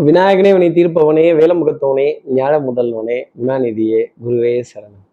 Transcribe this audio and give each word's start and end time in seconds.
விநாயகனே 0.00 0.52
வினை 0.52 0.68
தீர்ப்பவனே 0.68 1.24
வேலமுகத்தவனே 1.38 2.06
ஞாழ 2.34 2.54
முதல்வனே 2.60 3.24
குணாநிதியே 3.40 4.06
குருவே 4.24 4.62
சரணம். 4.74 5.04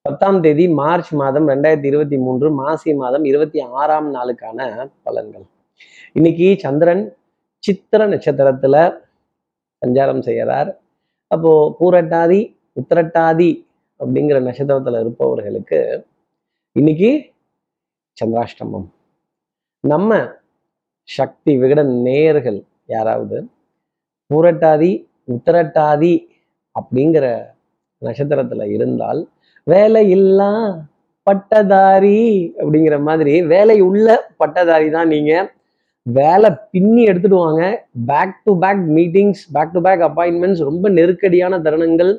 பத்தாம் 0.00 0.40
தேதி 0.40 0.68
மார்ச் 0.68 1.14
மாதம் 1.14 1.48
ரெண்டாயிரத்தி 1.48 1.84
இருபத்தி 1.84 2.18
மூன்று 2.18 2.52
மாசி 2.52 2.94
மாதம் 2.94 3.24
இருபத்தி 3.24 3.60
ஆறாம் 3.60 4.14
நாளுக்கான 4.14 4.90
பலன்கள். 5.04 5.46
இன்னைக்கு 6.12 6.56
சந்திரன் 6.58 7.16
சித்திர 7.58 8.06
நட்சத்திரத்துல 8.06 9.02
சஞ்சாரம் 9.86 10.20
செய்கிறார் 10.20 10.80
அப்போ 11.26 11.76
பூரட்டாதி 11.80 12.40
உத்திரட்டாதி 12.80 13.50
அப்படிங்கிற 13.98 14.40
நட்சத்திரத்துல 14.48 15.00
இருப்பவர்களுக்கு 15.00 16.06
இன்னைக்கு 16.72 17.32
சந்திராஷ்டமம். 18.24 18.88
நம்ம 19.80 20.28
சக்தி 21.02 21.58
விகட 21.58 21.82
நேயர்கள் 21.84 22.62
யாராவது 22.86 23.48
பூரட்டாதி 24.30 24.92
உத்தரட்டாதி 25.34 26.14
அப்படிங்கிற 26.74 27.26
நட்சத்திரத்துல 28.02 28.64
இருந்தால் 28.76 29.20
வேலை 29.66 30.02
இல்லா 30.16 30.52
பட்டதாரி 31.26 32.20
அப்படிங்கிற 32.60 32.96
மாதிரி 33.08 33.32
வேலை 33.54 33.76
உள்ள 33.88 34.06
பட்டதாரி 34.40 34.86
தான் 34.96 35.10
நீங்க. 35.14 35.32
வேலை 36.06 36.48
பின்னி 36.72 37.02
எடுத்துடுவாங்க. 37.10 37.62
Back 38.10 38.36
to 38.44 38.52
back 38.62 38.84
meetings 38.98 39.42
back 39.54 39.74
to 39.74 39.80
back 39.86 40.02
appointments 40.06 40.62
ரொம்ப 40.68 40.88
நெருக்கடியான 40.98 41.58
தருணங்கள். 41.66 42.12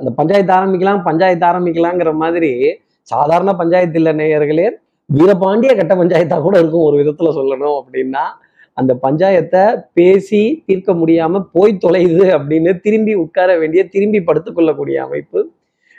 இந்த 0.00 0.10
பஞ்சாயத்து 0.18 0.54
ஆரம்பிக்கலாம் 0.58 1.00
பஞ்சாயத்து 1.08 1.46
ஆரம்பிக்கலாங்கிற 1.50 2.10
மாதிரி 2.22 2.50
சாதாரண 3.08 3.50
பஞ்சாயத்து 3.60 3.98
இல்லை 4.00 4.12
நேயர்களே 4.20 4.66
வீரபாண்டிய 5.08 5.72
கட்ட 5.78 5.94
பஞ்சாயத்தா 6.00 6.36
கூட 6.46 6.56
இருக்கும் 6.62 6.86
ஒரு 6.88 6.96
விதத்துல 7.00 7.30
சொல்லணும் 7.38 7.76
அப்படின்னா 7.80 8.24
அந்த 8.78 8.92
பஞ்சாயத்தை 9.02 9.62
பேசி 9.98 10.40
தீர்க்க 10.66 10.92
முடியாம 11.00 11.40
போய் 11.56 11.72
தொலையுது 11.84 12.26
அப்படின்னு 12.36 12.70
திரும்பி 12.84 13.14
உட்கார 13.24 13.50
வேண்டிய 13.62 13.82
திரும்பி 13.94 14.20
படுத்துக்கொள்ளக்கூடிய 14.28 14.96
அமைப்பு 15.06 15.40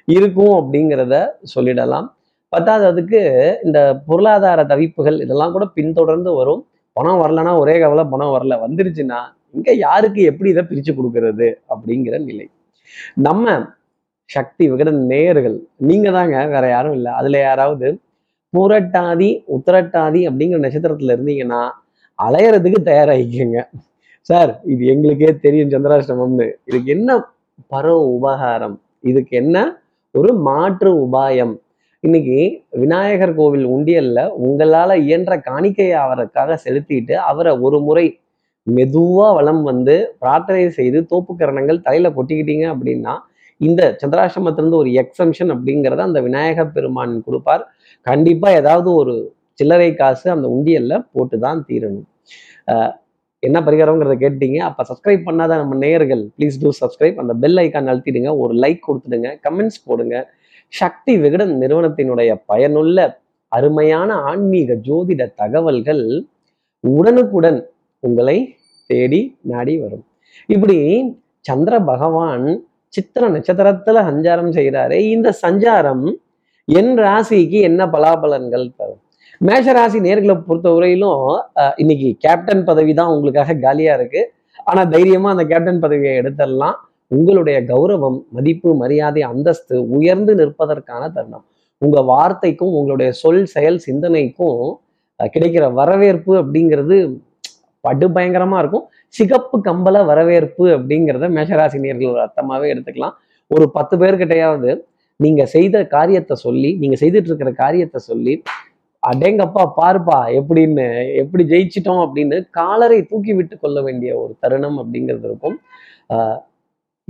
இருக்கும் 0.07 0.53
அப்படிங்கிறத 0.59 1.15
சொல்லிடலாம். 1.53 2.07
பத்தாவது 2.53 2.85
அதுக்கு 2.91 3.21
இந்த 3.63 3.79
பொருளாதார 4.07 4.63
தவிப்புகள் 4.71 5.17
இதெல்லாம் 5.25 5.53
கூட 5.55 5.65
பின்தொடர்ந்து 5.77 6.31
வரும். 6.39 6.63
பணம் 6.97 7.21
வரலன்னா 7.21 7.53
ஒரே 7.59 7.75
கவலை 7.83 8.03
பணம் 8.13 8.33
வரல 8.35 8.55
வந்துருச்சுன்னா 8.65 9.19
இங்க 9.57 9.69
யாருக்கு 9.85 10.21
எப்படி 10.31 10.49
இதை 10.53 10.63
பிரிச்சு 10.69 10.91
கொடுக்கறது 10.97 11.47
அப்படிங்கிற 11.73 12.15
நிலை. 12.29 12.45
நம்ம 13.27 13.55
சக்தி 14.29 14.65
விகட 14.71 14.89
நேயர்கள் 15.11 15.57
நீங்க 15.89 16.07
தாங்க 16.17 16.35
வேற 16.53 16.65
யாரும் 16.69 16.95
இல்லை. 16.97 17.11
அதுல 17.19 17.37
யாராவது 17.47 17.87
புரட்டாதி 18.53 19.29
உத்திரட்டாதி 19.55 20.21
அப்படிங்கிற 20.29 20.59
நட்சத்திரத்துல 20.65 21.15
இருந்தீங்கன்னா 21.15 21.61
அலையறதுக்கு 22.25 22.79
தயாராகிக்கங்க. 22.89 23.59
சார் 24.29 24.51
இது 24.73 24.83
எங்களுக்கே 24.93 25.31
தெரியும் 25.45 25.71
சந்திராஷ்டமம்னு 25.73 26.47
இதுக்கு 26.69 26.89
என்ன 26.97 27.11
பரோ 27.73 27.95
உபகாரம்? 28.15 28.75
இதுக்கு 29.09 29.33
என்ன 29.43 29.57
ஒரு 30.15 30.31
மாற்று 30.47 30.89
உபாயம்? 31.05 31.53
இன்னைக்கு 32.03 32.37
விநாயகர் 32.81 33.35
கோவில் 33.37 33.65
உண்டியல்ல 33.75 34.19
உங்களால 34.45 34.91
இயன்ற 35.07 35.33
காணிக்கையை 35.49 35.97
அவருக்காக 36.05 36.57
செலுத்திட்டு 36.65 37.15
அவரை 37.31 37.53
ஒரு 37.65 37.77
முறை 37.87 38.05
மெதுவா 38.67 39.27
வளம் 39.37 39.61
வந்து 39.69 39.95
பிரார்த்தனை 40.21 40.65
செய்து 40.79 40.99
தோப்புக்கரணங்கள் 41.11 41.83
தலையில 41.85 42.09
கொட்டிக்கிட்டீங்க 42.17 42.65
அப்படின்னா 42.73 43.13
இந்த 43.61 43.81
சந்திராசிரமத்திலிருந்து 44.01 44.81
ஒரு 44.81 44.89
எக்ஸம்ஷன் 45.01 45.51
அப்படிங்கிறத 45.55 46.03
அந்த 46.09 46.21
விநாயகர் 46.27 46.73
பெருமான் 46.75 47.13
கொடுப்பார். 47.27 47.63
கண்டிப்பா 48.07 48.49
ஏதாவது 48.61 48.89
ஒரு 49.01 49.13
சில்லறை 49.59 49.89
காசு 50.01 50.27
அந்த 50.35 50.47
உண்டியல்ல 50.55 50.93
போட்டு 51.13 51.37
தான் 51.45 51.59
தீரணும். 51.69 52.07
என்ன 53.47 53.57
பரிகாரங்கிறத 53.67 54.15
கேட்டீங்க 54.23 54.57
அப்ப 54.67 54.83
சப்ஸ்கிரைப் 54.89 55.25
பண்ணாத 55.27 55.57
நம்ம 55.61 55.77
நேயர்கள் 55.83 56.21
ப்ளீஸ் 56.35 56.59
டூ 56.61 56.69
சப்ஸ்கிரைப் 56.81 57.17
அந்த 57.23 57.33
பெல் 57.43 57.59
ஐக்கான் 57.63 57.89
அழுத்திடுங்க. 57.93 58.31
ஒரு 58.43 58.53
லைக் 58.63 58.79
கொடுத்துடுங்க. 58.87 59.29
கமெண்ட்ஸ் 59.45 59.81
போடுங்க. 59.87 60.15
சக்தி 60.79 61.13
விகடன் 61.23 61.53
நிறுவனத்தினுடைய 61.61 62.31
பயனுள்ள 62.51 62.97
அருமையான 63.57 64.13
ஆன்மீக 64.29 64.77
ஜோதிட 64.87 65.23
தகவல்கள் 65.41 66.05
உடனுக்குடன் 66.83 67.59
உங்களை 68.07 68.37
தேடி 68.89 69.21
நாடி 69.51 69.75
வரும். 69.81 70.05
இப்படி 70.53 70.77
சந்திர 71.49 71.75
பகவான் 71.91 72.47
சித்திர 72.95 73.29
நட்சத்திரத்துல 73.35 74.01
சஞ்சாரம் 74.09 74.51
செய்கிறாரே 74.57 74.99
இந்த 75.15 75.29
சஞ்சாரம் 75.41 76.05
என் 76.67 76.93
ராசிக்கு 77.05 77.59
என்ன 77.69 77.81
பலாபலன்கள் 77.93 78.65
தரும்? 78.79 79.02
மேஷராசி 79.41 79.99
நேர்களை 80.05 80.35
பொறுத்த 80.47 80.67
வரையிலும் 80.75 81.21
இன்னைக்கு 81.81 82.09
கேப்டன் 82.25 82.63
பதவி 82.69 82.91
தான் 82.99 83.11
உங்களுக்காக 83.13 83.55
காலியா 83.65 83.93
இருக்கு. 83.97 84.21
ஆனா 84.69 84.81
தைரியமா 84.93 85.29
அந்த 85.33 85.43
கேப்டன் 85.51 85.81
பதவியை 85.85 86.13
எடுத்துடலாம். 86.21 86.77
உங்களுடைய 87.15 87.57
கௌரவம் 87.71 88.19
மதிப்பு 88.35 88.69
மரியாதை 88.81 89.21
அந்தஸ்து 89.31 89.75
உயர்ந்து 89.97 90.33
நிற்பதற்கான 90.41 91.03
தருணம். 91.15 91.45
உங்க 91.81 91.97
வார்த்தைக்கும் 92.11 92.75
உங்களுடைய 92.79 93.09
சொல் 93.23 93.43
செயல் 93.55 93.79
சிந்தனைக்கும் 93.87 94.61
கிடைக்கிற 95.33 95.65
வரவேற்பு 95.79 96.33
அப்படிங்கிறது 96.41 96.97
படு 97.85 98.07
பயங்கரமா 98.15 98.57
இருக்கும். 98.63 98.85
சிகப்பு 99.15 99.57
கம்பள 99.67 99.97
வரவேற்பு 100.11 100.65
அப்படிங்கிறத 100.77 101.27
மேஷராசி 101.37 101.79
நேர்கள் 101.85 102.23
அர்த்தமாவே 102.25 102.67
எடுத்துக்கலாம். 102.73 103.15
ஒரு 103.51 103.65
பத்து 103.77 103.95
பேர்கிட்டையாவது 104.01 104.71
நீங்க 105.19 105.41
செய்த 105.55 105.77
காரியத்தை 105.95 106.35
சொல்லி 106.45 106.69
நீங்க 106.81 106.95
செய்துட்டு 107.01 107.29
இருக்கிற 107.31 107.51
காரியத்தை 107.63 107.99
சொல்லி 108.09 108.33
அடேங்கப்பா 109.11 109.71
பாருப்பா 109.77 110.41
எப்படின்னு 110.41 111.15
எப்படி 111.15 111.43
ஜெயிச்சிட்டோம் 111.43 112.09
அப்படின்னு 112.09 112.49
காலரை 112.49 113.03
தூக்கி 113.03 113.33
விட்டு 113.33 113.59
கொள்ள 113.59 113.81
வேண்டிய 113.81 114.17
ஒரு 114.17 114.35
தருணம் 114.39 114.77
அப்படிங்கிறது 114.79 115.23
இருக்கும். 115.23 115.59
ஆஹ் 116.09 116.37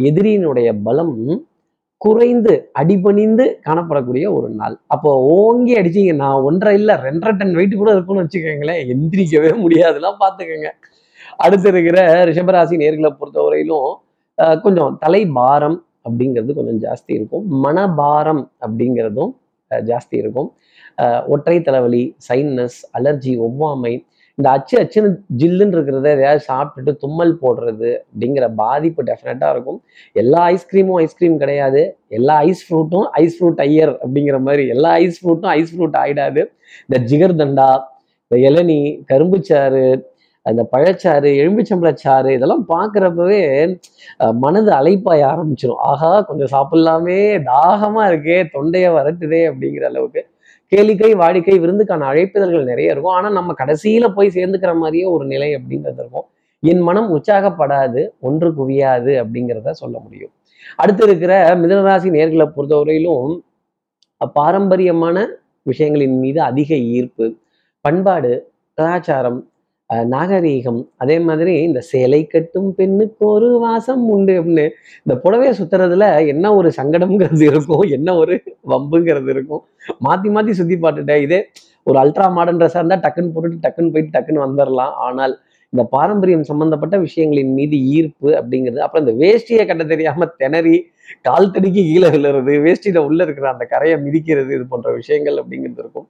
எதிரியினுடைய 0.01 0.79
பலம் 0.83 1.45
குறைந்து 1.97 2.69
அடிபணிந்து 2.73 3.59
காணப்படக்கூடிய 3.65 4.33
ஒரு 4.33 4.49
நாள். 4.49 4.77
அப்போ 4.87 5.15
ஓங்கி 5.15 5.75
அடிச்சீங்க. 5.75 6.15
நான் 6.15 6.41
ஒன்றரை 6.41 6.75
இல்லை 6.75 6.95
ரெண்டரை 6.95 7.37
டன் 7.37 7.53
வெயிட் 7.53 7.75
கூட 7.75 7.91
இருக்கும்னு 7.91 8.23
வச்சுக்கோங்களேன். 8.23 8.95
எந்திரிக்கவே 8.95 9.51
முடியாதுலாம் 9.65 10.15
பார்த்துக்கோங்க. 10.19 10.69
அடுத்து 11.37 11.69
இருக்கிற 11.69 12.25
ரிஷபராசி 12.25 12.75
நேர்களை 12.75 13.15
பொறுத்தவரையிலும் 13.19 13.95
ஆஹ் 14.41 14.61
கொஞ்சம் 14.61 14.97
தலை 14.99 15.25
பாரம் 15.25 15.85
அப்படிங்கிறது 16.09 16.53
கொஞ்சம் 16.53 16.91
ஜாஸ்தி 16.91 17.07
இருக்கும். 17.07 17.63
மனபாரம் 17.63 18.49
அப்படிங்கிறதும் 18.61 19.41
ஜாஸ்தி 19.89 20.15
இருக்கும். 20.23 20.49
ஒற்றை 21.33 21.57
தலைவலி 21.67 22.03
சைன்னஸ் 22.27 22.79
அலர்ஜி 22.97 23.35
ஒவ்வாமை 23.47 23.93
இந்த 24.37 24.47
அச்சு 24.55 24.75
அச்சுன்னு 24.81 25.09
ஜில்லுன்னு 25.39 25.75
இருக்கிறத 25.75 26.07
எதையாவது 26.15 26.41
சாப்பிட்டுட்டு 26.47 26.91
தும்மல் 27.01 27.33
போடுறது 27.41 27.89
அப்படிங்கிற 28.03 28.45
பாதிப்பு 28.61 29.01
டெஃபினட்டாக 29.09 29.53
இருக்கும். 29.55 29.79
எல்லா 30.21 30.39
ஐஸ்கிரீமும் 30.53 30.99
ஐஸ்கிரீம் 31.03 31.35
கிடையாது. 31.43 31.81
எல்லா 32.17 32.35
ஐஸ் 32.47 32.63
ஃப்ரூட்டும் 32.67 33.05
ஐஸ் 33.21 33.35
ஃப்ரூட் 33.37 33.61
ஐயர் 33.67 33.93
அப்படிங்கிற 34.03 34.39
மாதிரி 34.47 34.63
எல்லா 34.75 34.91
ஐஸ் 35.03 35.19
ஃப்ரூட்டும் 35.21 35.51
ஐஸ் 35.57 35.73
ஃப்ரூட் 35.75 35.97
ஆயிடாது. 36.03 36.41
இந்த 36.85 36.99
ஜிகர்தண்டா 37.11 37.69
இந்த 38.25 38.37
இளநி 38.49 38.79
கரும்புச்சாறு 39.11 39.85
அந்த 40.45 40.61
பழச்சாறு 40.73 41.29
எலும்பிச்சம்பழச்சாறு 41.41 42.29
இதெல்லாம் 42.37 42.65
பார்க்குறப்பவே 42.71 43.41
மனது 44.43 44.71
அலைப்பாய 44.79 45.21
ஆரம்பிச்சிடும் 45.33 45.81
ஆஹா 45.91 46.11
கொஞ்சம் 46.29 46.51
சாப்பிட்லாமே 46.55 47.19
தாகமா 47.51 48.03
இருக்கே 48.11 48.37
தொண்டையை 48.55 48.89
வரட்டுதே 48.97 49.41
அப்படிங்கிற 49.51 49.85
அளவுக்கு. 49.91 50.21
கேளிக்கை 50.71 51.11
வாடிக்கை 51.21 51.55
விருந்துக்கான 51.63 52.07
அழைப்புதல்கள் 52.11 52.69
நிறைய 52.71 52.93
இருக்கும். 52.93 53.15
ஆனால் 53.17 53.37
நம்ம 53.39 53.53
கடைசியில 53.61 54.05
போய் 54.17 54.35
சேர்ந்துக்கிற 54.37 54.71
மாதிரியே 54.83 55.05
ஒரு 55.15 55.25
நிலை 55.33 55.49
அப்படிங்கிறது 55.57 56.01
இருக்கும். 56.03 56.27
என் 56.63 56.83
மனம் 56.89 57.09
உற்சாகப்படாது 57.15 58.01
ஒன்று 58.27 58.49
குவியாது 58.59 59.13
அப்படிங்கிறத 59.23 59.71
சொல்ல 59.81 59.95
முடியும். 60.05 60.33
அடுத்து 60.81 61.03
இருக்கிற 61.07 61.33
மிதனராசி 61.61 62.09
நேர்களை 62.17 62.47
பொறுத்தவரையிலும் 62.55 63.31
பாரம்பரியமான 64.39 65.17
விஷயங்களின் 65.69 66.17
மீது 66.23 66.39
அதிக 66.49 66.75
ஈர்ப்பு 66.95 67.25
பண்பாடு 67.85 68.31
கலாச்சாரம் 68.77 69.39
நாகரீகம். 69.95 70.87
அதே 70.97 71.19
மாதிரி 71.19 71.61
இந்த 71.61 71.79
சேலை 71.79 72.27
கட்டும் 72.27 72.75
பெண்ணுக்கு 72.75 73.25
ஒரு 73.25 73.59
வாசம் 73.59 74.09
உண்டு 74.09 74.43
அப்படின்னு 74.43 74.69
இந்த 75.05 75.19
புடவையை 75.23 75.53
சுத்துறதுல 75.61 76.27
என்ன 76.27 76.55
ஒரு 76.55 76.71
சங்கடம்ங்கிறது 76.77 77.41
இருக்கும் 77.41 77.79
என்ன 77.79 78.15
ஒரு 78.15 78.41
வம்புங்கிறது 78.67 79.29
இருக்கும். 79.29 79.63
மாத்தி 80.09 80.27
மாத்தி 80.27 80.49
சுத்தி 80.49 80.75
பார்த்துட்டேன். 80.75 81.21
இதே 81.21 81.45
ஒரு 81.83 81.99
அல்ட்ரா 81.99 82.31
மாடர்ன் 82.31 82.57
ட்ரெஸ்ஸாக 82.57 82.75
இருந்தால் 82.75 82.99
டக்குன்னு 82.99 83.31
போட்டுட்டு 83.35 83.67
டக்குன்னு 83.67 83.91
போயிட்டு 83.91 84.19
டக்குன்னு 84.19 84.47
வந்துடலாம் 84.47 84.93
ஆனால் 85.07 85.39
இந்த 85.69 85.87
பாரம்பரியம் 85.91 86.43
சம்பந்தப்பட்ட 86.43 86.97
விஷயங்களின் 86.97 87.53
மீது 87.53 87.77
ஈர்ப்பு 87.77 88.31
அப்படிங்கிறது 88.31 88.77
அப்புறம் 88.77 89.07
இந்த 89.07 89.25
வேஷ்டியை 89.25 89.67
கட்ட 89.67 89.83
தெரியாம 89.83 90.25
திணறி 90.25 90.85
கால் 91.21 91.51
தடிக்கு 91.51 91.71
கீழே 91.71 92.07
விழுறது 92.07 92.53
வேஷ்டியில 92.65 92.97
உள்ள 92.97 93.23
இருக்கிற 93.23 93.51
அந்த 93.51 93.65
கரையை 93.65 93.99
மிதிக்கிறது 93.99 94.51
இது 94.51 94.65
போன்ற 94.69 94.93
விஷயங்கள் 94.93 95.33
அப்படிங்கிறது 95.33 95.79
இருக்கும். 95.79 96.07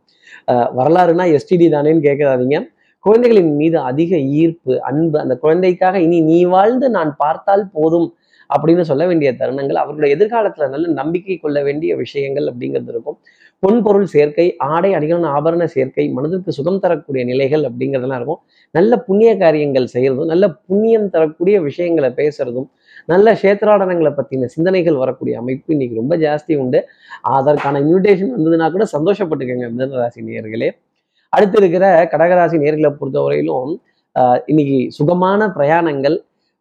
அஹ் 0.47 0.69
வரலாறுனா 0.77 1.25
எஸ்டிடி 1.31 1.67
தானேன்னு 1.71 2.05
கேட்காதீங்க. 2.09 2.63
குழந்தைகளின் 3.05 3.53
மீது 3.61 3.77
அதிக 3.91 4.17
ஈர்ப்பு 4.41 4.73
அன்பு 4.89 5.17
அந்த 5.23 5.35
குழந்தைக்காக 5.43 5.95
இனி 6.05 6.19
நீ 6.31 6.37
வாழ்ந்து 6.55 6.87
நான் 6.97 7.11
பார்த்தால் 7.23 7.65
போதும் 7.77 8.07
அப்படின்னு 8.49 8.83
சொல்ல 8.89 9.03
வேண்டிய 9.09 9.29
தருணங்கள் 9.39 9.79
அவர்களுடைய 9.81 10.11
எதிர்காலத்துல 10.15 10.67
நல்ல 10.73 10.87
நம்பிக்கை 10.99 11.35
கொள்ள 11.37 11.57
வேண்டிய 11.67 11.91
விஷயங்கள் 12.03 12.47
அப்படிங்கிறது 12.51 12.91
இருக்கும். 12.93 13.17
பொன்பொருள் 13.63 14.07
சேர்க்கை 14.13 14.45
ஆடை 14.73 14.91
அணிகலன் 14.93 15.29
ஆபரண 15.35 15.63
சேர்க்கை 15.75 16.05
மனதிற்கு 16.15 16.51
சுகம் 16.57 16.79
தரக்கூடிய 16.83 17.23
நிலைகள் 17.31 17.63
அப்படிங்கிறதெல்லாம் 17.69 18.19
இருக்கும். 18.21 18.41
நல்ல 18.75 18.97
புண்ணிய 19.07 19.31
காரியங்கள் 19.43 19.87
செய்யறதும் 19.95 20.31
நல்ல 20.33 20.45
புண்ணியம் 20.67 21.09
தரக்கூடிய 21.15 21.59
விஷயங்களை 21.67 22.09
பேசுறதும் 22.21 22.67
நல்ல 23.11 23.27
கஷேத்ராடனங்களை 23.33 24.11
பத்தின 24.19 24.49
சிந்தனைகள் 24.55 25.01
வரக்கூடிய 25.03 25.37
அமைப்பு 25.41 25.73
இன்னைக்கு 25.75 26.01
ரொம்ப 26.01 26.15
ஜாஸ்தி 26.25 26.55
உண்டு. 26.63 26.81
அதற்கான 27.37 27.81
இன்விடேஷன் 27.87 28.33
வந்ததுன்னா 28.37 28.69
கூட 28.77 28.87
சந்தோஷப்பட்டுக்கோங்க 28.95 29.69
மிதனராசி 29.75 30.23
நேர்களே 30.31 30.69
அடுத்து 31.33 31.57
இருக்கிற 31.61 31.85
கடகராசி 32.11 32.57
நேர்களை 32.63 32.91
பொறுத்தவரையிலும் 32.99 33.71
ஆஹ் 34.15 34.39
இன்னைக்கு 34.45 34.77
சுகமான 34.97 35.47
பிரயாணங்கள் 35.57 36.17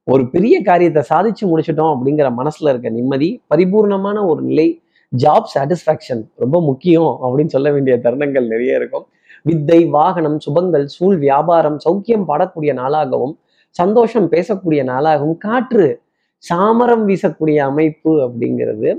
ஒரு 0.06 0.22
பெரிய 0.30 0.54
காரியத்தை 0.62 1.02
சாதிச்சு 1.10 1.44
முடிச்சிட்டோம் 1.50 1.92
அப்படிங்கிற 1.94 2.28
மனசுல 2.40 2.70
இருக்க 2.72 2.88
நிம்மதி 2.90 3.28
பரிபூர்ணமான 3.54 4.18
ஒரு 4.26 4.42
நிலை 4.42 4.68
ஜாப் 5.12 5.48
சாட்டிஸ்ஃபேக்ஷன் 5.54 6.22
ரொம்ப 6.36 6.56
முக்கியம் 6.60 7.10
அப்படின்னு 7.22 7.54
சொல்ல 7.56 7.70
வேண்டிய 7.70 7.94
தருணங்கள் 7.96 8.46
நிறைய 8.46 8.78
இருக்கும். 8.80 9.04
வித்தை 9.44 9.78
வாகனம் 9.96 10.38
சுபங்கள் 10.44 10.86
சூழ் 10.86 11.16
வியாபாரம் 11.18 11.78
சௌக்கியம் 11.84 12.26
பாடக்கூடிய 12.30 12.72
நாளாகவும் 12.82 13.34
சந்தோஷம் 13.76 14.28
பேசக்கூடிய 14.34 14.80
நாளாகவும் 14.92 15.36
காற்று 15.46 15.86
சாமரம் 16.44 17.04
வீசக்கூடிய 17.08 17.58
அமைப்பு 17.70 18.12
அப்படிங்கிறது 18.26 18.90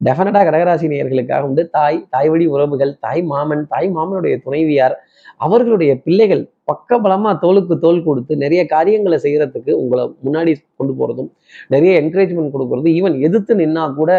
டெஃபினட்டா 0.00 0.40
கடகராசி 0.48 0.86
நேயர்களுக்காக 0.92 1.46
உண்டு. 1.48 1.62
தாய் 1.76 1.98
தாய் 2.10 2.28
வழி 2.32 2.46
உறவுகள் 2.46 2.92
தாய் 3.04 3.22
மாமன் 3.32 3.64
தாய் 3.72 3.88
மாமனுடைய 3.96 4.34
துணைவியார் 4.44 4.96
அவர்களுடைய 5.40 5.92
பிள்ளைகள் 6.04 6.42
பக்கபலமா 6.70 7.30
தோலுக்கு 7.44 7.74
தோல் 7.84 8.04
கொடுத்து 8.06 8.32
நிறைய 8.44 8.62
காரியங்களை 8.74 9.18
செய்யறதுக்கு 9.24 9.72
உங்களை 9.82 10.04
முன்னாடி 10.26 10.52
கொண்டு 10.80 10.94
போறதும் 11.00 11.30
நிறைய 11.74 11.92
என்கரேஜ்மெண்ட் 12.02 12.54
கொடுக்கறதும் 12.54 12.96
ஈவன் 12.98 13.16
எதிர்த்து 13.28 13.54
நின்னா 13.60 13.84
கூட 14.00 14.12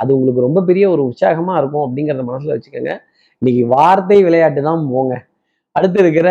அது 0.00 0.10
உங்களுக்கு 0.16 0.46
ரொம்ப 0.46 0.60
பெரிய 0.68 0.84
ஒரு 0.94 1.02
உற்சாகமா 1.10 1.54
இருக்கும் 1.60 1.84
அப்படிங்கிறத 1.86 2.24
மனசுல 2.30 2.54
வச்சுக்கோங்க. 2.54 2.92
இன்னைக்கு 3.42 3.62
வார்த்தை 3.74 4.18
விளையாட்டு 4.26 4.60
தான் 4.68 4.82
போங்க. 4.92 5.14
அடுத்து 5.76 5.98
இருக்கிற 6.04 6.28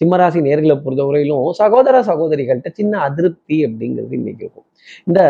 சிம்மராசி 0.00 0.38
நேர்களை 0.46 0.76
பொறுத்தவரையிலும் 0.84 1.48
சகோதர 1.62 1.96
சகோதரிகள்கிட்ட 2.10 2.70
சின்ன 2.80 2.94
அதிருப்தி 3.08 3.58
அப்படிங்கிறது 3.66 4.14
இன்னைக்கு 4.20 4.42
இருக்கும். 4.44 4.66
இந்த 5.08 5.20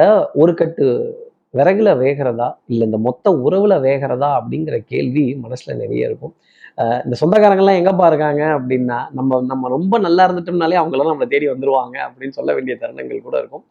ஒரு 0.42 0.52
கட்டு 0.60 0.86
விறகுல 1.58 1.88
வேகிறதா 2.02 2.48
இல்லை 2.70 2.84
இந்த 2.88 2.98
மொத்த 3.08 3.32
உறவுல 3.46 3.74
வேகிறதா 3.86 4.30
அப்படிங்கிற 4.38 4.76
கேள்வி 4.92 5.24
மனசுல 5.44 5.74
நிறைய 5.82 6.08
இருக்கும். 6.10 6.34
இந்த 7.04 7.14
சொந்தக்காரங்கள்லாம் 7.20 7.78
எங்கப்பா 7.80 8.06
இருக்காங்க 8.10 8.42
அப்படின்னா 8.58 8.98
நம்ம 9.16 9.40
நம்ம 9.50 9.68
ரொம்ப 9.76 9.98
நல்லா 10.06 10.22
இருந்துட்டோம்னாலே 10.26 10.78
அவங்களாம் 10.80 11.10
நம்மளை 11.12 11.28
தேடி 11.34 11.46
வந்துருவாங்க 11.52 11.96
அப்படின்னு 12.06 12.36
சொல்ல 12.38 12.52
வேண்டிய 12.56 12.74
தருணங்கள் 12.82 13.26
கூட 13.26 13.36
இருக்கும். 13.42 13.64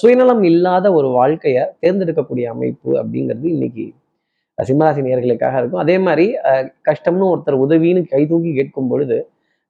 சுயநலம் 0.00 0.42
இல்லாத 0.50 0.86
ஒரு 0.98 1.08
வாழ்க்கையை 1.18 1.62
தேர்ந்தெடுக்கக்கூடிய 1.82 2.46
அமைப்பு 2.54 2.90
அப்படிங்கிறது 3.02 3.46
இன்னைக்கு 3.56 3.84
சிம்மராசி 4.58 5.02
நேர்களுக்காக 5.06 5.60
இருக்கும். 5.60 5.82
அதே 5.84 5.96
மாதிரி 6.06 6.24
கஷ்டம்னு 6.88 7.30
ஒருத்தர் 7.32 7.62
உதவின்னு 7.64 8.02
கை 8.14 8.22
தூக்கி 8.32 8.50
கேட்கும் 8.58 8.90
பொழுது 8.92 9.18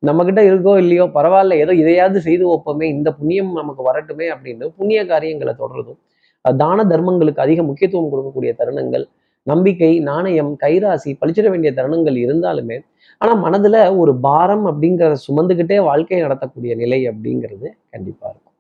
நம்ம 0.03 0.21
கிட்ட 0.29 0.41
இருக்கோ 0.51 0.73
இல்லையோ 0.83 1.05
பரவாயில்ல 1.17 1.59
ஏதோ 1.65 1.73
இதையாவது 1.83 2.21
செய்து 2.29 2.45
வைப்போமே 2.51 2.87
இந்த 2.95 3.09
புண்ணியம் 3.19 3.53
நமக்கு 3.61 3.83
வரட்டுமே 3.89 4.27
அப்படின்னு 4.35 4.67
புண்ணிய 4.79 5.01
காரியங்களை 5.13 5.53
தொடர்றதும் 5.61 6.01
தான 6.45 6.85
தர்மங்களுக்கு 6.93 7.45
அதிக 7.45 7.61
முக்கியத்துவம் 7.63 8.13
கொடுக்கக்கூடிய 8.13 8.53
தருணங்கள் 8.61 9.05
நம்பிக்கை 9.47 10.01
நாணயம் 10.01 10.57
கைராசி 10.61 11.11
பழிச்சிட 11.21 11.51
வேண்டிய 11.51 11.73
தருணங்கள் 11.77 12.17
இருந்தாலுமே 12.25 12.79
ஆனா 13.19 13.33
மனதுல 13.45 13.97
ஒரு 13.97 14.17
பாரம் 14.17 14.65
அப்படிங்கிறத 14.67 15.17
சுமந்துக்கிட்டே 15.27 15.77
வாழ்க்கையை 15.85 16.29
நடத்தக்கூடிய 16.29 16.73
நிலை 16.77 17.09
அப்படிங்கிறது 17.09 17.67
கண்டிப்பா 17.91 18.27
இருக்கும். 18.29 18.53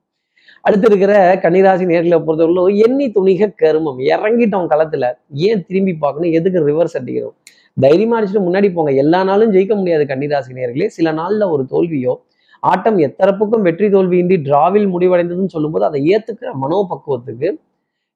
அடுத்து 0.60 0.86
இருக்கிற 0.86 1.34
கன்னிராசி 1.34 1.84
நேர்களை 1.90 2.18
பொறுத்தவரையிலும் 2.22 2.76
எண்ணி 2.76 3.06
துணிக 3.10 3.54
கருமம். 3.54 3.98
இறங்கிட்டோம் 3.98 4.68
களத்துல. 4.72 5.04
ஏன் 5.28 5.64
திரும்பி 5.66 5.94
பார்க்கணும்? 5.94 6.32
எதுக்கு 6.32 6.60
ரிவர்ஸ் 6.66 6.96
அடிக்கிறோம்? 7.00 7.34
தைரியமா 7.80 8.20
அடிச்சுட்டு 8.20 8.44
முன்னாடி 8.48 8.72
போங்க. 8.72 8.92
எல்லா 8.92 9.24
நாளும் 9.24 9.52
ஜெயிக்க 9.52 9.74
முடியாது 9.76 10.04
கன்னிராசி 10.04 10.52
நேர்களே. 10.54 10.86
சில 10.86 11.12
நாள்ல 11.12 11.50
ஒரு 11.50 11.66
தோல்வியோ 11.70 12.14
ஆட்டம் 12.60 12.98
எத்தரப்புக்கும் 12.98 13.60
வெற்றி 13.60 13.86
தோல்வியின்றி 13.86 14.36
டிராவில் 14.48 14.88
முடிவடைந்ததுன்னு 14.94 15.54
சொல்லும்போது 15.56 15.84
அதை 15.84 16.00
ஏத்துக்கிற 16.14 16.50
மனோபக்குவத்துக்கு 16.62 17.48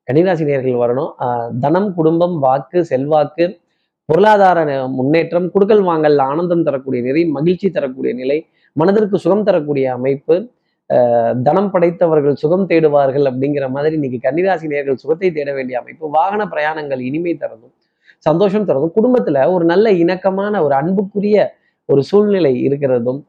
கன்னிராசி 0.08 0.44
நேர்கள் 0.44 0.82
வரணும் 0.82 1.12
தனம் 1.60 1.88
குடும்பம் 1.94 2.36
வாக்கு 2.38 2.80
செல்வாக்கு 2.84 3.46
பொருளாதார 4.08 4.58
முன்னேற்றம் 4.88 5.48
குடுக்கல் 5.50 5.82
வாங்கல் 5.82 6.20
ஆனந்தம் 6.22 6.62
தரக்கூடிய 6.62 7.00
நிலை 7.02 7.22
மகிழ்ச்சி 7.28 7.68
தரக்கூடிய 7.70 8.12
நிலை 8.14 8.36
மனதிற்கு 8.76 9.16
சுகம் 9.18 9.44
தரக்கூடிய 9.44 9.86
அமைப்பு 9.92 10.34
தனம் 11.42 11.70
படைத்தவர்கள் 11.70 12.36
சுகம் 12.36 12.66
தேடுவார்கள் 12.66 13.26
அப்படிங்கிற 13.26 13.66
மாதிரி 13.68 13.94
இன்னைக்கு 13.94 14.18
கன்னிராசி 14.22 14.66
நேர்கள் 14.66 15.00
சுகத்தை 15.02 15.28
தேட 15.30 15.50
வேண்டிய 15.52 15.76
அமைப்பு 15.78 16.10
வாகன 16.10 16.42
பிரயாணங்கள் 16.46 17.00
இனிமை 17.00 17.32
தரதும் 17.34 17.74
சந்தோஷம் 18.26 18.66
தரதும் 18.66 18.94
குடும்பத்துல 18.94 19.40
ஒரு 19.50 19.64
நல்ல 19.64 19.86
இணக்கமான 19.94 20.60
ஒரு 20.62 20.74
அன்புக்குரிய 20.74 21.38
ஒரு 21.88 22.02
சூழ்நிலை 22.02 22.52
இருக்கிறதும் 22.62 23.20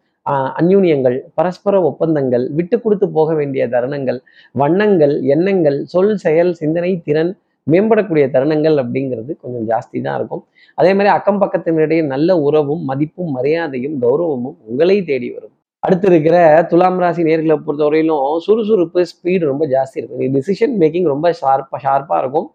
அந்யூன்யங்கள் 0.59 1.17
பரஸ்பர 1.39 1.75
ஒப்பந்தங்கள் 1.89 2.45
விட்டு 2.57 2.77
கொடுத்து 2.85 3.07
போக 3.17 3.29
வேண்டிய 3.39 3.65
தருணங்கள் 3.73 4.19
வண்ணங்கள் 4.61 5.13
எண்ணங்கள் 5.35 5.77
சொல் 5.93 6.15
செயல் 6.23 6.51
சிந்தனை 6.61 6.93
திறன் 7.07 7.31
மேம்படக்கூடிய 7.71 8.25
தருணங்கள் 8.33 8.77
அப்படிங்கிறது 8.81 9.31
கொஞ்சம் 9.43 9.65
ஜாஸ்தி 9.71 9.97
தான் 10.05 10.17
இருக்கும். 10.19 10.43
அதே 10.79 10.91
மாதிரி 10.97 11.09
அக்கம் 11.17 11.39
பக்கத்தினரிடையே 11.43 12.03
நல்ல 12.13 12.29
உறவும் 12.47 12.83
மதிப்பும் 12.89 13.31
மரியாதையும் 13.37 13.95
கௌரவமும் 14.03 14.57
உங்களை 14.69 14.97
தேடி 15.09 15.29
வரும். 15.35 15.53
அடுத்து 15.85 16.07
இருக்கிற 16.11 16.37
துலாம் 16.71 16.99
ராசி 17.03 17.21
நேர்களை 17.27 17.55
பொறுத்தவரையிலும் 17.65 18.21
சுறுசுறுப்பு 18.45 19.01
ஸ்பீடு 19.11 19.43
ரொம்ப 19.51 19.63
ஜாஸ்தி 19.73 19.97
இருக்கும். 19.99 20.19
இன்னைக்கு 20.19 20.37
டிசிஷன் 20.39 20.75
மேக்கிங் 20.81 21.09
ரொம்ப 21.13 21.27
ஷார்ப்பாக 21.41 21.79
ஷார்ப்பாக 21.85 22.21
இருக்கும். 22.23 22.47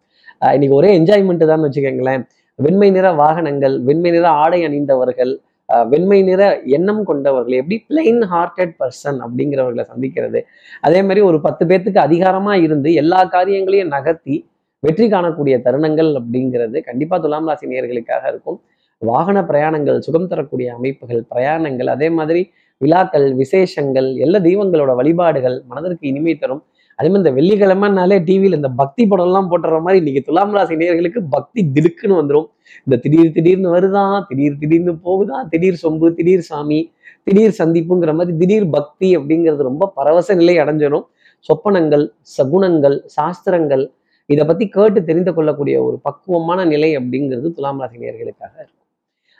இன்னைக்கு 0.57 0.77
ஒரே 0.81 0.91
என்ஜாய்மெண்ட்டு 0.99 1.51
தான் 1.53 1.65
வச்சுக்கோங்களேன். 1.67 2.23
வெண்மை 2.59 2.89
நிற 2.97 3.07
வாகனங்கள் 3.23 3.75
வெண்மை 3.89 4.11
நிற 4.17 4.27
ஆடை 4.43 4.61
அணிந்தவர்கள் 4.69 5.33
வெண்மை 5.69 6.23
நிற 6.23 6.63
எண்ணம் 6.65 7.05
கொண்டவர்கள் 7.05 7.59
எப்படி 7.61 7.77
பிளெயின் 7.91 8.23
ஹார்ட்டட் 8.33 8.75
பர்சன் 8.81 9.19
அப்படிங்கிறவர்களை 9.25 9.85
சந்திக்கிறது. 9.93 10.41
அதே 10.81 11.03
மாதிரி 11.03 11.21
ஒரு 11.21 11.41
பத்து 11.41 11.67
பேர்த்துக்கு 11.67 12.01
அதிகாரமா 12.09 12.55
இருந்து 12.55 12.95
எல்லா 12.95 13.25
காரியங்களையும் 13.25 13.89
நகர்த்தி 13.89 14.37
வெற்றி 14.81 15.07
காணக்கூடிய 15.09 15.57
தருணங்கள் 15.67 16.11
அப்படிங்கிறது 16.21 16.79
கண்டிப்பா 16.81 17.19
துலாம் 17.19 17.49
ராசி 17.49 17.67
நேர்களுக்காக 17.67 18.23
இருக்கும். 18.33 18.61
வாகன 18.99 19.39
பிரயாணங்கள் 19.43 19.99
சுகம் 19.99 20.29
தரக்கூடிய 20.33 20.75
அமைப்புகள் 20.75 21.23
பிரயாணங்கள் 21.35 21.87
அதே 21.87 22.09
மாதிரி 22.11 22.43
விழாக்கள் 22.79 23.35
விசேஷங்கள் 23.35 24.17
எல்லா 24.17 24.39
தெய்வங்களோட 24.39 24.95
வழிபாடுகள் 25.01 25.63
மனதிற்கு 25.71 26.07
இனிமை 26.09 26.35
தரும். 26.39 26.63
அதே 27.03 27.09
மாதிரி 27.11 27.23
இந்த 27.23 27.31
வெள்ளிக்கிழமைனாலே 27.37 28.17
டிவியில் 28.27 28.57
இந்த 28.59 28.69
பக்தி 28.81 29.03
படம்லாம் 29.13 29.47
போட்டுற 29.51 29.79
மாதிரி 29.85 30.01
இன்னைக்கு 30.03 30.21
துலாம் 30.27 30.53
ராசி 30.57 30.75
நேயர்களுக்கு 30.81 31.21
பக்தி 31.35 31.61
திடுக்குன்னு 31.77 32.19
வந்துடும் 32.19 32.47
இந்த 32.85 32.97
திடீர் 33.05 33.33
திடீர்னு 33.37 33.71
வருதான் 33.75 34.17
திடீர் 34.29 34.59
திடீர்னு 34.61 34.93
போகுதான் 35.07 35.49
திடீர் 35.53 35.81
சொம்பு 35.83 36.09
திடீர் 36.19 36.45
சாமி 36.51 36.79
திடீர் 37.27 37.57
சந்திப்புங்கிற 37.59 38.13
மாதிரி 38.19 38.37
திடீர் 38.43 38.67
பக்தி 38.77 39.09
அப்படிங்கிறது 39.19 39.67
ரொம்ப 39.71 39.89
பரவச 39.97 40.37
நிலை 40.43 40.55
அடைஞ்சிடும் 40.65 41.07
சொப்பனங்கள் 41.49 42.05
சகுனங்கள் 42.37 42.97
சாஸ்திரங்கள் 43.17 43.85
இதை 44.29 44.45
பத்தி 44.51 44.65
கேட்டு 44.69 45.01
தெரிந்து 45.11 45.35
கொள்ளக்கூடிய 45.39 45.77
ஒரு 45.87 45.99
பக்குவமான 46.07 46.65
நிலை 46.75 46.91
அப்படிங்கிறது 46.99 47.51
துலாம் 47.57 47.83
ராசி 47.83 47.97
நேயர்களுக்காக 48.05 48.55
இருக்கும். 48.63 48.79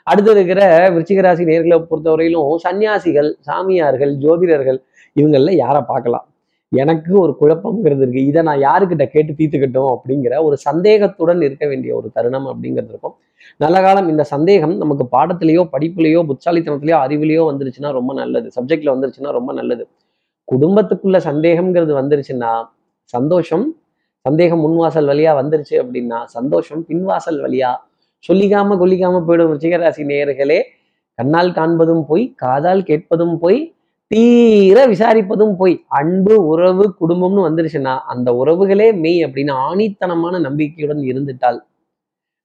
அடுத்து 0.07 0.31
இருக்கிற 0.31 0.61
விருச்சிக 0.95 1.21
ராசி 1.21 1.43
நேர்களை 1.51 1.79
பொறுத்தவரையிலும் 1.91 2.61
சன்னியாசிகள் 2.65 3.31
சாமியார்கள் 3.47 4.13
ஜோதிடர்கள் 4.25 4.79
இவங்களில் 5.15 5.59
யாரை 5.63 5.81
பார்க்கலாம்? 5.93 6.27
எனக்கு 6.73 7.11
ஒரு 7.19 7.33
குழப்பங்கிறது 7.41 8.01
இருக்கு. 8.01 8.21
இதை 8.25 8.41
நான் 8.41 8.59
யாருக்கிட்ட 8.59 9.05
கேட்டு 9.05 9.31
தீர்த்துக்கிட்டோம் 9.39 9.91
அப்படிங்கிற 9.95 10.33
ஒரு 10.43 10.55
சந்தேகத்துடன் 10.57 11.41
இருக்க 11.41 11.65
வேண்டிய 11.67 11.91
ஒரு 11.95 12.07
தருணம் 12.13 12.47
அப்படிங்கிறது 12.47 12.91
இருக்கும். 12.93 13.15
நல்ல 13.57 13.77
காலம் 13.81 14.07
இந்த 14.09 14.23
சந்தேகம் 14.23 14.75
நமக்கு 14.77 15.05
பாடத்திலேயோ 15.11 15.63
படிப்புலையோ 15.73 16.19
புத்தாலித்தனத்திலேயோ 16.29 16.97
அறிவிலையோ 17.05 17.43
வந்துருச்சுன்னா 17.51 17.91
ரொம்ப 17.91 18.11
நல்லது. 18.13 18.47
சப்ஜெக்ட்ல 18.57 18.93
வந்துருச்சுன்னா 18.95 19.31
ரொம்ப 19.31 19.53
நல்லது. 19.53 19.83
குடும்பத்துக்குள்ள 20.47 21.17
சந்தேகம்ங்கிறது 21.29 21.93
வந்துருச்சுன்னா 22.01 22.51
சந்தோஷம் 23.13 23.65
சந்தேகம் 24.25 24.61
முன்வாசல் 24.65 25.09
வழியா 25.11 25.31
வந்துருச்சு 25.41 25.75
அப்படின்னா 25.83 26.19
சந்தோஷம் 26.25 26.81
பின்வாசல் 26.89 27.39
வழியா. 27.45 27.71
சொல்லிக்காம 28.29 28.75
கொல்லிக்காம 28.81 29.21
போயிடும். 29.27 29.51
ரிச்சிகராசி 29.53 30.03
நேயர்களே 30.11 30.59
கண்ணால் 31.19 31.51
காண்பதும் 31.51 32.03
போய் 32.09 32.23
காதால் 32.35 32.83
கேட்பதும் 32.83 33.35
போய் 33.39 33.59
தீர 34.13 34.79
விசாரிப்பதும் 34.91 35.53
போய் 35.59 35.73
அன்பு 35.99 36.33
உறவு 36.49 36.85
குடும்பம்னு 36.99 37.45
வந்துருச்சுன்னா 37.45 37.93
அந்த 38.11 38.29
உறவுகளே 38.39 38.87
மெய் 39.03 39.21
அப்படின்னு 39.25 39.53
ஆணித்தனமான 39.67 40.39
நம்பிக்கையுடன் 40.45 41.01
இருந்துட்டால் 41.11 41.59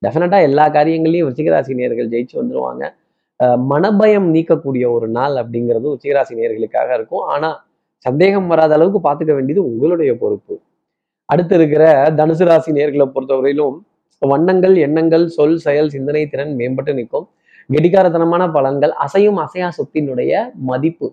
டெஃபினட்டா 0.03 0.39
எல்லா 0.49 0.65
காரியங்களையும் 0.77 1.29
ரிச்சிகராசி 1.31 1.77
நேயர்கள் 1.81 2.11
ஜெயிச்சு 2.15 2.37
வந்துருவாங்க. 2.41 2.83
மனபயம் 3.73 4.29
நீக்கக்கூடிய 4.35 4.85
ஒரு 4.97 5.09
நாள் 5.19 5.37
அப்படிங்கிறது 5.43 5.87
உச்சிகராசி 5.95 6.33
நேயர்களுக்காக 6.41 6.89
இருக்கும். 6.99 7.25
ஆனா 7.35 7.51
சந்தேகம் 8.07 8.49
வராத 8.53 8.75
அளவுக்கு 8.79 9.03
பார்த்துக்க 9.09 9.33
வேண்டியது 9.39 9.63
உங்களுடைய 9.71 10.15
பொறுப்பு. 10.23 10.55
அடுத்து 11.33 11.55
இருக்கிற 11.61 11.85
தனுசு 12.23 12.45
ராசி 12.51 12.73
நேர்களை 12.81 13.09
பொறுத்தவரையிலும் 13.15 13.79
வண்ணங்கள் 14.23 14.77
எண்ணங்கள் 14.89 15.27
சொல் 15.39 15.59
செயல் 15.69 15.95
சிந்தனை 15.97 16.27
திறன் 16.33 16.55
மேம்பட்டு 16.61 16.95
நிற்கும். 17.01 17.29
கெடிகாரத்தனமான 17.75 18.43
பலன்கள் 18.59 18.95
அசையும் 19.07 19.41
அசையா 19.47 19.71
சொத்தினுடைய 19.79 20.33
மதிப்பு. 20.71 21.09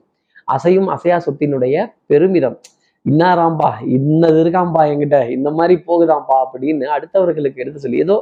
அசையும் 0.47 0.89
அசையா 0.95 1.17
சொத்தினுடைய 1.25 1.75
பெருமிதம். 2.11 2.57
இன்னாராம்பா 3.05 3.69
இன்னது 3.95 4.37
இருக்காம்பா 4.43 4.83
என்கிட்ட 4.91 5.17
இந்த 5.37 5.49
மாதிரி 5.57 5.75
போகுதாம்பா 5.89 6.37
அப்படின்னு 6.45 6.85
அடுத்தவர்களுக்கு 6.95 7.61
எடுத்து 7.63 7.83
சொல்லி 7.83 7.99
ஏதோ 8.05 8.17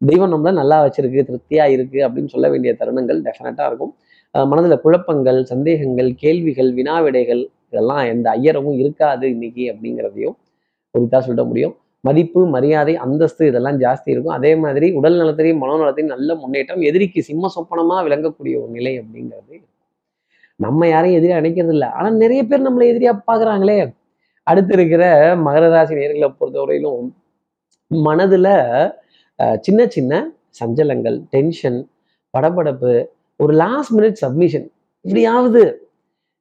தெய்வம் 0.00 0.32
நம்மள 0.34 0.52
நல்லா 0.60 0.76
வச்சிருக்கு 0.84 1.26
திருப்தியா 1.28 1.64
இருக்கு 1.74 1.98
அப்படின்னு 2.06 2.32
சொல்ல 2.34 2.46
வேண்டிய 2.52 2.72
தருணங்கள் 2.80 3.18
டெஃபினட்டா 3.26 3.64
இருக்கும். 3.70 3.92
மனதில் 4.34 4.50
மனதுல 4.52 4.76
குழப்பங்கள் 4.84 5.38
சந்தேகங்கள் 5.50 6.10
கேள்விகள் 6.22 6.70
வினாவிடைகள் 6.78 7.42
இதெல்லாம் 7.70 8.04
எந்த 8.12 8.26
ஐயரவும் 8.36 8.78
இருக்காது 8.82 9.24
இன்னைக்கு 9.34 9.64
அப்படிங்கிறதையும் 9.72 10.36
உறுதியாக 10.94 11.22
சொல்ல 11.28 11.42
முடியும். 11.50 11.74
மதிப்பு 12.08 12.40
மரியாதை 12.54 12.94
அந்தஸ்து 13.04 13.42
இதெல்லாம் 13.50 13.78
ஜாஸ்தி 13.84 14.08
இருக்கும். 14.14 14.36
அதே 14.38 14.52
மாதிரி 14.62 14.86
உடல் 15.00 15.18
நலத்திலையும் 15.20 15.60
மனோநலத்திலையும் 15.64 16.14
நல்ல 16.14 16.34
முன்னேற்றம் 16.42 16.82
எதிரிக்கு 16.90 17.22
சிம்ம 17.28 17.50
சொப்பனமாக 17.56 18.00
விளங்கக்கூடிய 18.08 18.54
ஒரு 18.62 18.72
நிலை 18.78 18.94
அப்படிங்கிறது 19.02 19.54
நம்ம 20.56 20.88
யாரையும் 20.88 21.18
எதிரியா 21.20 21.38
நினைக்கிறது 21.40 21.74
இல்லை. 21.76 21.88
ஆனா 21.88 22.08
நிறைய 22.22 22.42
பேர் 22.44 22.66
நம்மளை 22.66 22.86
எதிரியா 22.92 23.12
பாக்குறாங்களே 23.30 23.78
அடுத்து 24.46 24.72
இருக்கிற 24.74 25.04
மகர 25.46 25.64
ராசி 25.70 25.94
நேர்களை 25.94 26.28
பொறுத்தவரையிலும் 26.40 27.04
மனதுல 27.90 28.48
சின்ன 29.60 29.80
சின்ன 29.86 30.22
சஞ்சலங்கள் 30.60 31.16
டென்ஷன் 31.30 31.78
படபடப்பு 32.34 32.92
ஒரு 33.40 33.52
லாஸ்ட் 33.54 33.92
மினிட் 33.98 34.20
சப்மிஷன் 34.24 34.66
இப்படியாவது 35.04 35.62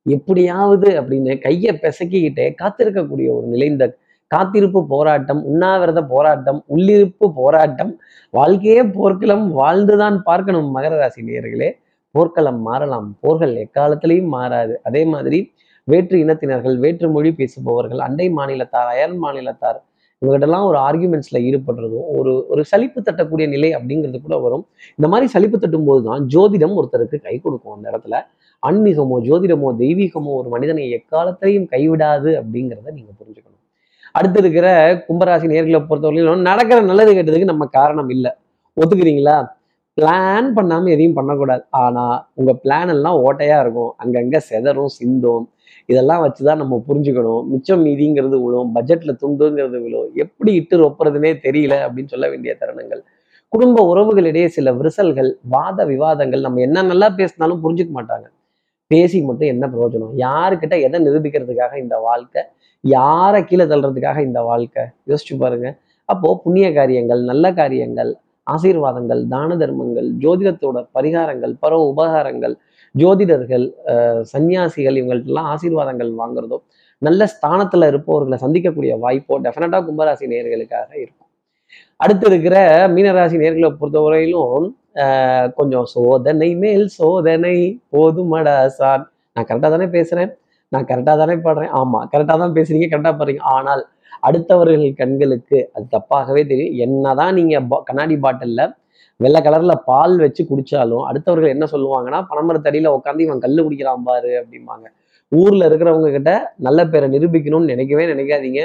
எப்படியாவது 0.06 0.88
அப்படின்னு 1.02 1.34
கையை 1.40 1.72
பிசக்கிக்கிட்டே 1.84 2.46
காத்திருக்கக்கூடிய 2.62 3.28
ஒரு 3.38 3.46
நிலை. 3.48 3.68
இந்த 3.68 3.86
காத்திருப்பு 4.32 4.80
போராட்டம் 4.88 5.42
உண்ணாவிரத 5.44 6.02
போராட்டம் 6.04 6.60
உள்ளிருப்பு 6.76 7.26
போராட்டம் 7.36 7.92
வாழ்க்கையே 8.34 8.84
போர்க்களம் 8.98 9.46
வாழ்ந்துதான் 9.52 10.18
பார்க்கணும் 10.24 10.70
மகர 10.76 10.94
ராசி 10.98 11.22
நேர்களே 11.22 11.70
போர்க்களம் 12.16 12.62
மாறலாம். 12.68 13.08
போர்கள் 13.24 13.54
எக்காலத்திலையும் 13.66 14.32
மாறாது. 14.38 14.74
அதே 14.88 15.04
மாதிரி 15.14 15.40
வேற்று 15.88 16.16
இனத்தினர்கள் 16.24 16.76
வேற்று 16.84 17.08
மொழி 17.14 17.30
பேசுபவர்கள் 17.40 18.02
அண்டை 18.08 18.28
மாநிலத்தார் 18.40 18.90
அயல் 18.96 19.16
மாநிலத்தார் 19.24 19.80
இவங்ககிட்டலாம் 20.22 20.66
ஒரு 20.70 20.78
ஆர்கியூமெண்ட்ஸ்ல 20.88 21.38
ஈடுபடுறதும் 21.48 22.08
ஒரு 22.18 22.32
ஒரு 22.52 22.62
சலிப்பு 22.72 23.00
தட்டக்கூடிய 23.06 23.46
நிலை 23.54 23.70
அப்படிங்கிறது 23.78 24.20
கூட 24.26 24.36
வரும். 24.44 24.64
இந்த 24.98 25.08
மாதிரி 25.14 25.28
சலிப்பு 25.36 25.58
தட்டும் 25.64 25.88
போது 25.88 26.02
தான் 26.10 26.26
ஜோதிடம் 26.34 26.76
ஒருத்தருக்கு 26.80 27.18
கை 27.28 27.36
கொடுக்கும் 27.46 27.76
அந்த 27.76 27.86
இடத்துல. 27.92 28.18
ஆன்மீகமோ 28.64 29.18
ஜோதிடமோ 29.30 29.70
தெய்வீகமோ 29.84 30.34
ஒரு 30.42 30.50
மனிதனை 30.56 30.84
எக்காலத்திலையும் 30.98 31.68
கைவிடாது 31.74 32.30
அப்படிங்கிறத 32.42 32.94
நீங்க 32.98 33.12
புரிஞ்சுக்கணும். 33.20 33.60
அடுத்து 34.16 34.40
இருக்கிற 34.44 34.68
கும்பராசி 35.08 35.48
நேர்களை 35.54 35.82
பொறுத்தவரையிலும் 35.90 36.48
நடக்கிற 36.52 36.80
நல்லது 36.92 37.12
கெட்டதுக்கு 37.18 37.52
நம்ம 37.54 37.68
காரணம் 37.80 38.12
இல்லை. 38.16 38.32
ஒத்துக்கிறீங்களா? 38.78 39.38
பிளான் 40.02 40.48
பண்ணாம 40.56 40.90
எதையும் 40.90 41.14
பண்ணக்கூடாது. 41.14 41.64
ஆனா 41.70 42.32
உங்க 42.34 42.60
பிளான் 42.64 42.88
எல்லாம் 42.88 43.18
ஓட்டையா 43.26 43.60
இருக்கும். 43.60 43.96
அங்கங்க 44.04 44.40
செதறும் 44.50 44.94
சிந்தும். 45.00 45.50
இதெல்லாம் 45.86 46.22
வச்சுதான் 46.24 46.56
நம்ம 46.56 46.84
புரிஞ்சுக்கணும். 46.88 47.46
மிச்சம் 47.46 47.86
மீதிங்கிறது 47.86 48.38
விழும். 48.44 48.76
பட்ஜெட்ல 48.76 49.16
துண்டுங்கிறது 49.22 49.82
விழும். 49.82 50.10
எப்படி 50.16 50.54
இட்டு 50.54 50.78
ரொப்புறதுனே 50.78 51.32
தெரியல 51.44 51.76
அப்படின்னு 51.86 52.08
சொல்ல 52.08 52.30
வேண்டிய 52.30 52.58
தருணங்கள். 52.60 53.02
குடும்ப 53.50 53.96
உறவுகளிடையே 53.96 54.46
சில 54.46 54.74
விரிசல்கள் 54.74 55.38
வாத 55.50 55.86
விவாதங்கள். 55.86 56.40
நம்ம 56.40 56.62
என்ன 56.62 56.82
நல்லா 56.82 57.10
பேசினாலும் 57.10 57.64
புரிஞ்சுக்க 57.64 57.90
மாட்டாங்க. 57.94 58.28
பேசி 58.88 59.22
மட்டும் 59.22 59.48
என்ன 59.48 59.68
பிரயோஜனம்? 59.68 60.14
யாருக்கிட்ட 60.18 60.82
எதை 60.82 61.08
நிரூபிக்கிறதுக்காக 61.08 61.78
இந்த 61.78 61.98
வாழ்க்கை? 61.98 62.42
யாரை 62.82 63.44
கீழே 63.44 63.64
தள்ளுறதுக்காக 63.64 64.22
இந்த 64.22 64.42
வாழ்க்கை? 64.42 64.84
யோசிச்சு 65.08 65.38
பாருங்க. 65.40 65.78
அப்போ 66.06 66.42
புண்ணிய 66.44 66.74
காரியங்கள் 66.74 67.24
நல்ல 67.24 67.54
காரியங்கள் 67.54 68.18
ஆசீர்வாதங்கள் 68.54 69.22
தான 69.28 69.58
தர்மங்கள் 69.62 70.08
ஜோதிடத்தோட 70.24 70.78
பரிகாரங்கள் 70.98 71.54
பரவ 71.64 71.82
உபகாரங்கள் 71.92 72.56
ஜோதிடர்கள் 72.96 73.66
சன்னியாசிகள் 74.32 74.98
இவங்கள்ட்டெல்லாம் 75.00 75.50
ஆசீர்வாதங்கள் 75.54 76.12
வாங்குறதோ 76.22 76.58
நல்ல 77.02 77.22
ஸ்தானத்துல 77.34 77.88
இருப்பவர்களை 77.92 78.38
சந்திக்கக்கூடிய 78.44 78.94
வாய்ப்போ 79.04 79.36
டெஃபினட்டாக 79.46 79.86
கும்பராசி 79.88 80.26
நேர்களுக்காக 80.34 80.90
இருக்கும். 81.04 81.28
அடுத்து 82.00 82.26
இருக்கிற 82.32 82.56
மீனராசி 82.96 83.38
நேர்களை 83.44 83.70
பொறுத்தவரையிலும் 83.80 84.66
ஆஹ், 85.04 85.48
கொஞ்சம் 85.58 85.86
சோதனை 85.94 86.50
மேல் 86.64 86.86
சோதனை 86.98 87.56
போதுமடா 87.94 88.56
சார். 88.80 89.04
நான் 89.36 89.48
கரெக்டாக 89.50 89.72
தானே 89.76 89.88
பேசுறேன்? 89.96 90.32
நான் 90.72 90.88
கரெக்டாக 90.90 91.18
தானே 91.22 91.36
பாடுறேன்? 91.46 91.72
ஆமா 91.80 92.00
கரெக்டாக 92.14 92.38
தான் 92.44 92.56
பேசுறீங்க 92.58 92.88
கரெக்டாக 92.92 93.16
பாடுறீங்க. 93.18 93.44
ஆனால் 93.56 93.84
அடுத்தவர்கள் 94.28 94.86
கண்களுக்கு 95.02 95.58
அது 95.74 95.86
தப்பாகவே 95.96 96.42
தெரியும். 96.48 96.76
என்னதான் 96.86 97.34
நீங்க 97.40 97.82
கண்ணாடி 97.90 98.16
பாட்டில்ல 98.26 98.62
வெள்ளை 99.20 99.40
கலர்ல 99.42 99.74
பால் 99.86 100.16
வச்சு 100.18 100.42
குடிச்சாலும் 100.44 101.04
அடுத்தவர்கள் 101.10 101.54
என்ன 101.56 101.66
சொல்லுவாங்கன்னா 101.72 102.20
பனமரத்தடியில 102.30 102.92
உட்காந்து 102.98 103.26
இவன் 103.28 103.44
கல் 103.46 103.64
குடிக்கிறான் 103.66 104.06
பாரு 104.10 104.32
அப்படிம்பாங்க. 104.42 104.86
ஊர்ல 105.32 105.68
இருக்கிறவங்க 105.70 106.10
கிட்ட 106.12 106.32
நல்ல 106.58 106.80
பேரை 106.88 107.08
நிரூபிக்கணும்னு 107.10 107.72
நினைக்கவே 107.74 108.06
நினைக்காதீங்க. 108.14 108.62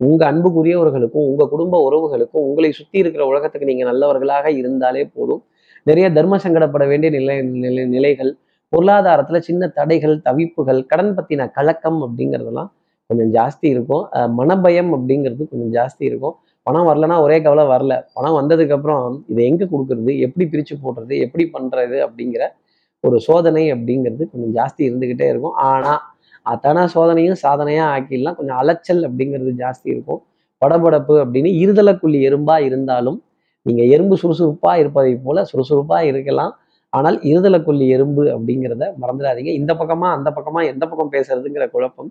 உங்க 0.00 0.22
அன்புக்குரியவர்களுக்கும் 0.32 1.26
உங்க 1.30 1.48
குடும்ப 1.48 1.76
உறவுகளுக்கும் 1.86 2.46
உங்களை 2.48 2.70
சுத்தி 2.72 2.98
இருக்கிற 2.98 3.22
உலகத்துக்கு 3.26 3.70
நீங்க 3.70 3.84
நல்லவர்களாக 3.84 4.50
இருந்தாலே 4.60 5.04
போதும். 5.14 5.42
நிறைய 5.88 6.06
தர்ம 6.12 6.36
சங்கடப்பட 6.36 6.84
வேண்டிய 6.88 7.10
நிலை 7.16 7.36
நிலை 7.64 7.84
நிலைகள் 7.86 8.32
பொருளாதாரத்துல 8.72 9.38
சின்ன 9.48 9.68
தடைகள் 9.78 10.16
தவிப்புகள் 10.24 10.80
கடன் 10.86 11.12
பத்தின 11.18 11.50
கலக்கம் 11.50 12.00
அப்படிங்கிறதெல்லாம் 12.06 12.70
கொஞ்சம் 13.10 13.30
ஜாஸ்தி 13.36 13.66
இருக்கும். 13.74 14.04
மனபயம் 14.38 14.90
அப்படிங்கிறது 14.96 15.42
கொஞ்சம் 15.50 15.72
ஜாஸ்தி 15.76 16.02
இருக்கும். 16.10 16.34
பணம் 16.66 16.88
வரலன்னா 16.88 17.16
ஒரே 17.26 17.36
கவலை 17.44 17.64
வரல. 17.74 17.94
பணம் 18.16 18.36
வந்ததுக்கு 18.38 18.74
அப்புறம் 18.76 19.04
இதை 19.32 19.42
எங்க 19.50 19.64
கொடுக்கறது? 19.72 20.12
எப்படி 20.26 20.44
பிரிச்சு 20.52 20.74
போடுறது? 20.82 21.14
எப்படி 21.26 21.44
பண்றது? 21.54 21.96
அப்படிங்கிற 22.06 22.42
ஒரு 23.04 23.16
சோதனை 23.26 23.64
அப்படிங்கிறது 23.74 24.22
கொஞ்சம் 24.32 24.54
ஜாஸ்தி 24.58 24.82
இருந்துகிட்டே 24.88 25.26
இருக்கும். 25.32 25.56
ஆனா 25.70 25.92
அத்தனை 26.52 26.82
சோதனையும் 26.94 27.40
சாதனையா 27.44 27.84
ஆக்கிடலாம். 27.94 28.36
கொஞ்சம் 28.40 28.58
அலைச்சல் 28.62 29.02
அப்படிங்கிறது 29.08 29.52
ஜாஸ்தி 29.62 29.88
இருக்கும். 29.94 30.20
படபடப்பு 30.62 31.14
அப்படின்னு 31.22 31.50
இருதலக்குள்ளி 31.62 32.20
எறும்பா 32.28 32.56
இருந்தாலும் 32.68 33.18
நீங்க 33.66 33.82
எறும்பு 33.94 34.14
சுறுசுறுப்பா 34.22 34.72
இருப்பதை 34.82 35.12
போல 35.24 35.44
சுறுசுறுப்பா 35.50 35.98
இருக்கலாம். 36.10 36.52
ஆனால் 36.92 37.16
இருதலக்குள்ளி 37.30 37.86
எறும்பு 37.94 38.22
அப்படிங்கிறத 38.34 38.84
மறந்துடாதீங்க. 39.02 39.50
இந்த 39.60 39.72
பக்கமா 39.80 40.08
அந்த 40.16 40.28
பக்கமா 40.36 40.60
எந்த 40.72 40.84
பக்கம் 40.90 41.12
பேசுறதுங்கிற 41.12 41.64
குழப்பம் 41.74 42.10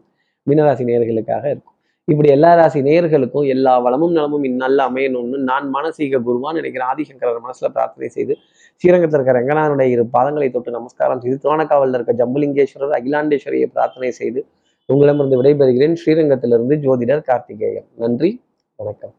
மீனராசி 0.49 0.83
நேயர்களுக்காக 0.89 1.45
இருக்கும். 1.53 1.75
இப்படி 2.07 2.29
எல்லா 2.29 2.55
ராசி 2.55 2.81
நேயர்களுக்கும் 2.81 3.47
எல்லா 3.47 3.79
வளமும் 3.79 4.11
நலமும் 4.11 4.43
இந்நல்ல 4.43 4.89
அமையணும்னு 4.89 5.37
நான் 5.49 5.65
மானசீக 5.73 6.19
குருவான்னு 6.27 6.59
நினைக்கிற 6.59 6.85
ஆதிசங்கரர் 6.85 7.41
மனசுல 7.47 7.69
பிரார்த்தனை 7.73 8.09
செய்து 8.09 8.33
ஸ்ரீரங்கத்தில் 8.77 9.19
இருக்கிற 9.19 9.35
ரங்கநாதனுடைய 9.39 9.89
இரு 9.89 10.03
பாதங்களை 10.13 10.51
தொட்டு 10.51 10.71
நமஸ்காரம் 10.71 11.21
செய்து 11.21 11.37
திருவானக்காவலில் 11.43 11.97
இருக்க 11.99 12.15
ஜம்புலிங்கேஸ்வரர் 12.21 12.95
அகிலாண்டேஸ்வரியை 12.99 13.65
பிரார்த்தனை 13.65 14.11
செய்து 14.11 14.45
உங்களிடமிருந்து 14.85 15.41
விடைபெறுகிறேன். 15.41 15.97
ஸ்ரீரங்கத்திலிருந்து 16.05 16.77
ஜோதிடர் 16.87 17.21
கார்த்திகேயன். 17.21 17.87
நன்றி 17.95 18.41
வணக்கம். 18.75 19.13